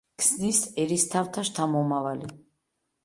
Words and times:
ქსნის 0.21 0.61
ერისთავთა 0.83 1.45
შთამომავალი. 1.53 2.33